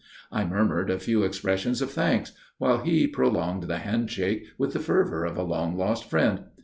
I 0.31 0.45
murmured 0.45 0.89
a 0.89 0.97
few 0.97 1.21
expressions 1.21 1.79
of 1.79 1.91
thanks, 1.91 2.31
while 2.57 2.79
he 2.79 3.05
prolonged 3.05 3.65
the 3.65 3.77
handshake 3.77 4.47
with 4.57 4.73
the 4.73 4.79
fervour 4.79 5.25
of 5.25 5.37
a 5.37 5.43
long 5.43 5.77
lost 5.77 6.09
friend. 6.09 6.45